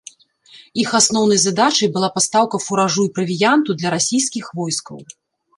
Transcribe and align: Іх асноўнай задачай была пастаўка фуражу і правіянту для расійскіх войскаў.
Іх 0.83 0.89
асноўнай 0.99 1.39
задачай 1.43 1.91
была 1.97 2.09
пастаўка 2.17 2.63
фуражу 2.65 3.01
і 3.11 3.13
правіянту 3.19 3.79
для 3.83 3.89
расійскіх 3.97 4.45
войскаў. 4.63 4.97